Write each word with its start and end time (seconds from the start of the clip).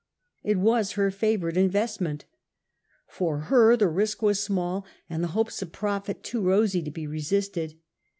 It 0.43 0.57
was 0.57 0.93
her 0.93 1.11
favourite 1.11 1.55
investment. 1.57 2.25
For 3.05 3.37
her 3.51 3.77
the 3.77 3.87
risk 3.87 4.23
was 4.23 4.39
small 4.41 4.83
and 5.07 5.23
the 5.23 5.27
hopes 5.37 5.61
of 5.61 5.71
profit 5.71 6.23
too 6.23 6.41
rosy 6.41 6.81
to 6.81 6.89
be 6.89 7.05
resisted. 7.05 7.75